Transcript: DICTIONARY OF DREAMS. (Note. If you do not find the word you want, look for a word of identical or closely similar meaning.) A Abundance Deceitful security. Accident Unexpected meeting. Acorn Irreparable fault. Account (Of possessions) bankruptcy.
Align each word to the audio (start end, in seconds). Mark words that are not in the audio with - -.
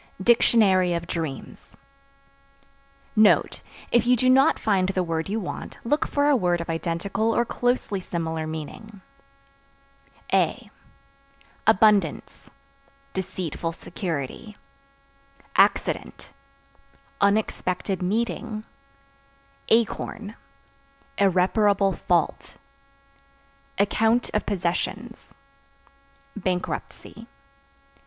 DICTIONARY 0.23 0.95
OF 0.95 1.05
DREAMS. 1.05 1.77
(Note. 3.15 3.61
If 3.91 4.07
you 4.07 4.15
do 4.15 4.31
not 4.31 4.57
find 4.57 4.89
the 4.89 5.03
word 5.03 5.29
you 5.29 5.39
want, 5.39 5.77
look 5.83 6.07
for 6.07 6.27
a 6.27 6.35
word 6.35 6.59
of 6.59 6.71
identical 6.71 7.35
or 7.35 7.45
closely 7.45 7.99
similar 7.99 8.47
meaning.) 8.47 9.01
A 10.33 10.71
Abundance 11.67 12.49
Deceitful 13.13 13.73
security. 13.73 14.57
Accident 15.55 16.33
Unexpected 17.21 18.01
meeting. 18.01 18.63
Acorn 19.69 20.33
Irreparable 21.19 21.93
fault. 21.93 22.57
Account 23.77 24.31
(Of 24.33 24.47
possessions) 24.47 25.31
bankruptcy. 26.35 27.27